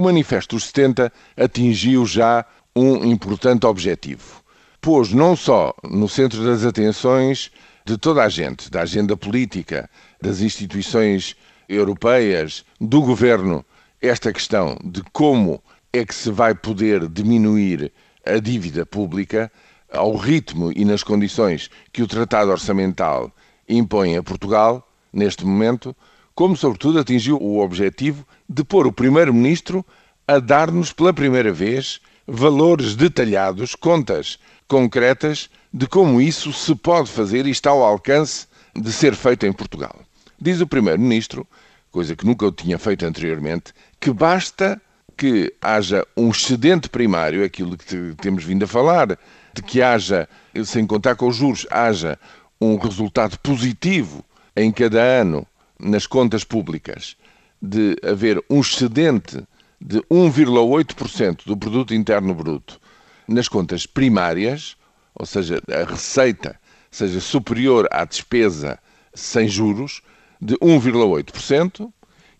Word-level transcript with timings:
o 0.00 0.02
Manifesto 0.02 0.56
dos 0.56 0.64
70 0.64 1.12
atingiu 1.36 2.06
já 2.06 2.44
um 2.74 3.04
importante 3.04 3.66
objetivo. 3.66 4.42
Pôs 4.80 5.12
não 5.12 5.36
só 5.36 5.74
no 5.84 6.08
centro 6.08 6.42
das 6.42 6.64
atenções 6.64 7.50
de 7.84 7.98
toda 7.98 8.22
a 8.22 8.28
gente, 8.30 8.70
da 8.70 8.80
agenda 8.80 9.14
política, 9.14 9.90
das 10.20 10.40
instituições 10.40 11.36
europeias, 11.68 12.64
do 12.80 13.02
governo, 13.02 13.62
esta 14.00 14.32
questão 14.32 14.78
de 14.82 15.02
como 15.12 15.62
é 15.92 16.02
que 16.02 16.14
se 16.14 16.30
vai 16.30 16.54
poder 16.54 17.06
diminuir 17.06 17.92
a 18.24 18.38
dívida 18.38 18.86
pública 18.86 19.52
ao 19.92 20.16
ritmo 20.16 20.72
e 20.74 20.82
nas 20.82 21.02
condições 21.02 21.68
que 21.92 22.02
o 22.02 22.06
Tratado 22.06 22.50
Orçamental 22.50 23.30
impõe 23.68 24.16
a 24.16 24.22
Portugal, 24.22 24.88
neste 25.12 25.44
momento, 25.44 25.94
como 26.40 26.56
sobretudo 26.56 26.98
atingiu 26.98 27.36
o 27.36 27.58
objetivo 27.58 28.26
de 28.48 28.64
pôr 28.64 28.86
o 28.86 28.92
Primeiro-Ministro 28.92 29.84
a 30.26 30.38
dar-nos 30.38 30.90
pela 30.90 31.12
primeira 31.12 31.52
vez 31.52 32.00
valores 32.26 32.96
detalhados, 32.96 33.74
contas 33.74 34.38
concretas 34.66 35.50
de 35.70 35.86
como 35.86 36.18
isso 36.18 36.50
se 36.50 36.74
pode 36.74 37.10
fazer 37.10 37.44
e 37.44 37.50
está 37.50 37.68
ao 37.68 37.84
alcance 37.84 38.46
de 38.74 38.90
ser 38.90 39.14
feito 39.14 39.44
em 39.44 39.52
Portugal. 39.52 39.94
Diz 40.40 40.62
o 40.62 40.66
Primeiro-Ministro, 40.66 41.46
coisa 41.90 42.16
que 42.16 42.24
nunca 42.24 42.46
eu 42.46 42.52
tinha 42.52 42.78
feito 42.78 43.04
anteriormente, 43.04 43.74
que 44.00 44.10
basta 44.10 44.80
que 45.18 45.52
haja 45.60 46.06
um 46.16 46.30
excedente 46.30 46.88
primário, 46.88 47.44
aquilo 47.44 47.76
que 47.76 48.14
temos 48.18 48.44
vindo 48.44 48.64
a 48.64 48.66
falar, 48.66 49.08
de 49.52 49.60
que 49.60 49.82
haja, 49.82 50.26
sem 50.64 50.86
contar 50.86 51.16
com 51.16 51.28
os 51.28 51.36
juros, 51.36 51.66
haja 51.70 52.18
um 52.58 52.78
resultado 52.78 53.38
positivo 53.40 54.24
em 54.56 54.72
cada 54.72 55.02
ano 55.02 55.46
nas 55.80 56.06
contas 56.06 56.44
públicas, 56.44 57.16
de 57.60 57.96
haver 58.02 58.42
um 58.48 58.60
excedente 58.60 59.42
de 59.80 59.98
1,8% 60.02 61.44
do 61.46 61.56
produto 61.56 61.94
interno 61.94 62.34
bruto 62.34 62.80
nas 63.26 63.48
contas 63.48 63.86
primárias, 63.86 64.76
ou 65.14 65.24
seja, 65.24 65.62
a 65.68 65.90
receita 65.90 66.58
seja 66.90 67.20
superior 67.20 67.88
à 67.90 68.04
despesa 68.04 68.78
sem 69.14 69.48
juros 69.48 70.02
de 70.40 70.56
1,8% 70.56 71.90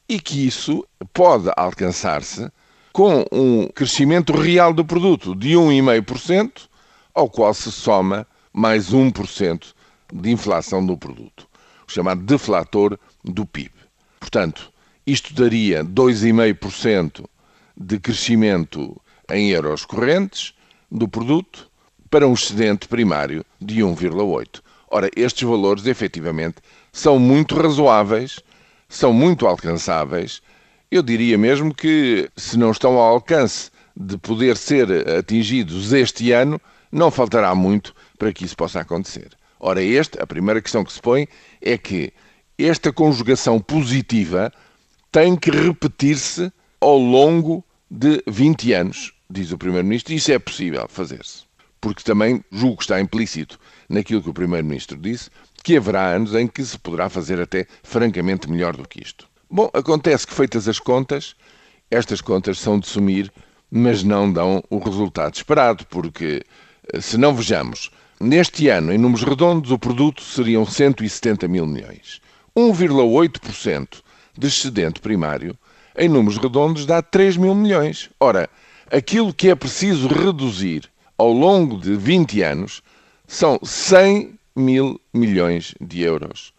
e 0.08 0.18
que 0.18 0.46
isso 0.46 0.84
pode 1.12 1.50
alcançar-se 1.56 2.50
com 2.92 3.24
um 3.30 3.68
crescimento 3.68 4.32
real 4.32 4.72
do 4.72 4.84
produto 4.84 5.36
de 5.36 5.50
1,5%, 5.50 6.68
ao 7.14 7.30
qual 7.30 7.54
se 7.54 7.70
soma 7.70 8.26
mais 8.52 8.92
1% 8.92 9.72
de 10.12 10.30
inflação 10.30 10.84
do 10.84 10.96
produto, 10.96 11.46
chamado 11.90 12.22
deflator 12.22 12.98
do 13.24 13.44
PIB. 13.44 13.72
Portanto, 14.18 14.72
isto 15.06 15.34
daria 15.34 15.84
2,5% 15.84 17.24
de 17.76 17.98
crescimento 17.98 19.00
em 19.30 19.50
euros 19.50 19.84
correntes 19.84 20.54
do 20.90 21.08
produto 21.08 21.70
para 22.10 22.26
um 22.26 22.34
excedente 22.34 22.88
primário 22.88 23.44
de 23.60 23.80
1,8%. 23.80 24.60
Ora, 24.90 25.08
estes 25.16 25.48
valores 25.48 25.86
efetivamente 25.86 26.56
são 26.92 27.18
muito 27.18 27.54
razoáveis, 27.56 28.40
são 28.88 29.12
muito 29.12 29.46
alcançáveis 29.46 30.42
eu 30.90 31.04
diria 31.04 31.38
mesmo 31.38 31.72
que, 31.72 32.28
se 32.36 32.58
não 32.58 32.72
estão 32.72 32.98
ao 32.98 33.14
alcance 33.14 33.70
de 33.96 34.18
poder 34.18 34.56
ser 34.56 35.08
atingidos 35.08 35.92
este 35.92 36.32
ano, 36.32 36.60
não 36.90 37.12
faltará 37.12 37.54
muito 37.54 37.94
para 38.18 38.32
que 38.32 38.44
isso 38.44 38.56
possa 38.56 38.80
acontecer. 38.80 39.28
Ora, 39.60 39.82
este, 39.82 40.20
a 40.20 40.26
primeira 40.26 40.62
questão 40.62 40.82
que 40.82 40.92
se 40.92 41.00
põe 41.00 41.28
é 41.60 41.76
que 41.76 42.12
esta 42.58 42.90
conjugação 42.92 43.60
positiva 43.60 44.50
tem 45.12 45.36
que 45.36 45.50
repetir-se 45.50 46.50
ao 46.80 46.98
longo 46.98 47.62
de 47.90 48.22
20 48.26 48.72
anos, 48.72 49.12
diz 49.28 49.52
o 49.52 49.58
Primeiro-Ministro, 49.58 50.12
e 50.12 50.16
isso 50.16 50.32
é 50.32 50.38
possível 50.38 50.86
fazer-se. 50.88 51.42
Porque 51.80 52.02
também 52.02 52.42
julgo 52.50 52.78
que 52.78 52.84
está 52.84 53.00
implícito 53.00 53.58
naquilo 53.88 54.22
que 54.22 54.30
o 54.30 54.34
Primeiro-Ministro 54.34 54.96
disse, 54.96 55.30
que 55.62 55.76
haverá 55.76 56.14
anos 56.14 56.34
em 56.34 56.46
que 56.46 56.64
se 56.64 56.78
poderá 56.78 57.08
fazer 57.08 57.40
até 57.40 57.66
francamente 57.82 58.50
melhor 58.50 58.76
do 58.76 58.88
que 58.88 59.02
isto. 59.02 59.28
Bom, 59.50 59.68
acontece 59.74 60.26
que 60.26 60.32
feitas 60.32 60.68
as 60.68 60.78
contas, 60.78 61.34
estas 61.90 62.20
contas 62.20 62.58
são 62.58 62.78
de 62.78 62.86
sumir, 62.86 63.32
mas 63.70 64.02
não 64.02 64.32
dão 64.32 64.62
o 64.70 64.78
resultado 64.78 65.34
esperado, 65.34 65.84
porque 65.86 66.42
eh, 66.92 67.00
se 67.00 67.18
não 67.18 67.34
vejamos, 67.34 67.90
neste 68.20 68.68
ano, 68.68 68.92
em 68.92 68.98
números 68.98 69.24
redondos, 69.24 69.70
o 69.70 69.78
produto 69.78 70.22
seriam 70.22 70.66
170 70.66 71.48
mil 71.48 71.66
milhões. 71.66 72.20
1,8% 72.56 74.02
de 74.36 74.46
excedente 74.46 75.00
primário, 75.00 75.56
em 75.96 76.08
números 76.08 76.38
redondos, 76.38 76.86
dá 76.86 77.00
3 77.00 77.36
mil 77.36 77.54
milhões. 77.54 78.10
Ora, 78.20 78.48
aquilo 78.90 79.32
que 79.32 79.48
é 79.48 79.54
preciso 79.54 80.08
reduzir 80.08 80.90
ao 81.16 81.32
longo 81.32 81.78
de 81.78 81.96
20 81.96 82.42
anos 82.42 82.82
são 83.26 83.58
100 83.62 84.34
mil 84.56 85.00
milhões 85.12 85.74
de 85.80 86.02
euros 86.02 86.52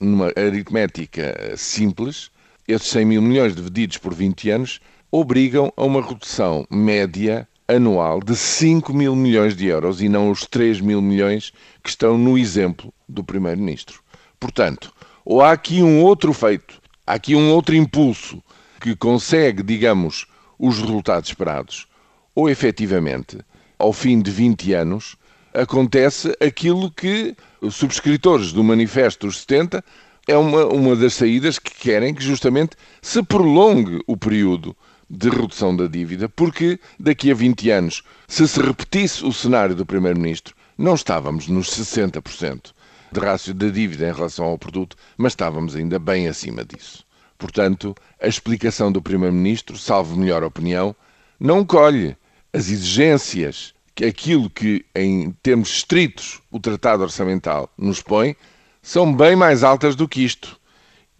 numa 0.00 0.32
aritmética 0.36 1.54
simples, 1.56 2.30
esses 2.66 2.88
100 2.88 3.04
mil 3.04 3.22
milhões 3.22 3.54
divididos 3.54 3.98
por 3.98 4.14
20 4.14 4.50
anos 4.50 4.80
obrigam 5.10 5.72
a 5.76 5.84
uma 5.84 6.02
redução 6.02 6.66
média 6.70 7.48
anual 7.68 8.20
de 8.20 8.34
5 8.34 8.94
mil 8.94 9.14
milhões 9.14 9.54
de 9.54 9.66
euros 9.66 10.00
e 10.00 10.08
não 10.08 10.30
os 10.30 10.46
3 10.46 10.80
mil 10.80 11.02
milhões 11.02 11.52
que 11.84 11.90
estão 11.90 12.16
no 12.16 12.38
exemplo 12.38 12.92
do 13.06 13.22
Primeiro-Ministro. 13.22 14.00
Portanto, 14.40 14.90
ou 15.22 15.42
há 15.42 15.52
aqui 15.52 15.82
um 15.82 16.02
outro 16.02 16.32
feito, 16.32 16.80
há 17.06 17.12
aqui 17.12 17.36
um 17.36 17.52
outro 17.52 17.76
impulso 17.76 18.42
que 18.80 18.96
consegue, 18.96 19.62
digamos, 19.62 20.26
os 20.58 20.78
resultados 20.78 21.28
esperados, 21.28 21.86
ou 22.34 22.48
efetivamente, 22.48 23.38
ao 23.78 23.92
fim 23.92 24.22
de 24.22 24.30
20 24.30 24.72
anos, 24.72 25.16
acontece 25.52 26.34
aquilo 26.40 26.90
que 26.90 27.36
os 27.60 27.74
subscritores 27.74 28.52
do 28.52 28.64
Manifesto 28.64 29.26
dos 29.26 29.40
70 29.40 29.84
é 30.26 30.36
uma, 30.36 30.66
uma 30.66 30.96
das 30.96 31.14
saídas 31.14 31.58
que 31.58 31.74
querem 31.74 32.14
que 32.14 32.22
justamente 32.22 32.76
se 33.02 33.22
prolongue 33.22 34.00
o 34.06 34.16
período 34.16 34.76
de 35.10 35.28
redução 35.28 35.74
da 35.74 35.86
dívida, 35.86 36.28
porque 36.28 36.78
daqui 36.98 37.30
a 37.30 37.34
20 37.34 37.70
anos, 37.70 38.02
se 38.26 38.46
se 38.46 38.60
repetisse 38.60 39.24
o 39.24 39.32
cenário 39.32 39.74
do 39.74 39.86
Primeiro-Ministro, 39.86 40.54
não 40.76 40.94
estávamos 40.94 41.48
nos 41.48 41.68
60% 41.68 42.72
de 43.10 43.20
rácio 43.20 43.54
da 43.54 43.68
dívida 43.68 44.08
em 44.08 44.12
relação 44.12 44.44
ao 44.44 44.58
produto, 44.58 44.96
mas 45.16 45.32
estávamos 45.32 45.74
ainda 45.74 45.98
bem 45.98 46.28
acima 46.28 46.64
disso. 46.64 47.04
Portanto, 47.38 47.94
a 48.20 48.26
explicação 48.26 48.92
do 48.92 49.00
Primeiro-Ministro, 49.00 49.78
salvo 49.78 50.16
melhor 50.16 50.42
opinião, 50.42 50.94
não 51.40 51.64
colhe 51.64 52.16
as 52.52 52.68
exigências 52.68 53.74
que 53.94 54.04
aquilo 54.04 54.50
que, 54.50 54.84
em 54.94 55.32
termos 55.42 55.70
estritos, 55.70 56.40
o 56.50 56.60
Tratado 56.60 57.02
Orçamental 57.02 57.70
nos 57.76 58.02
põe, 58.02 58.36
são 58.82 59.12
bem 59.14 59.34
mais 59.34 59.64
altas 59.64 59.96
do 59.96 60.08
que 60.08 60.24
isto. 60.24 60.58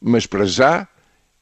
Mas, 0.00 0.26
para 0.26 0.44
já, 0.44 0.86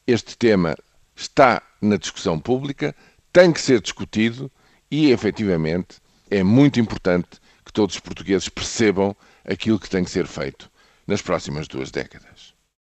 este 0.07 0.37
tema 0.37 0.77
está 1.17 1.63
na 1.81 1.97
discussão 1.97 2.39
pública, 2.39 2.95
tem 3.33 3.53
que 3.53 3.61
ser 3.61 3.81
discutido 3.81 4.53
e, 4.91 5.11
efetivamente, 5.11 5.97
é 6.31 6.43
muito 6.43 6.79
importante 6.79 7.41
que 7.65 7.73
todos 7.73 7.95
os 7.97 8.01
portugueses 8.01 8.49
percebam 8.49 9.17
aquilo 9.45 9.81
que 9.81 9.91
tem 9.91 10.05
que 10.05 10.11
ser 10.11 10.27
feito 10.27 10.71
nas 11.07 11.23
próximas 11.23 11.67
duas 11.67 11.91
décadas. 11.91 12.56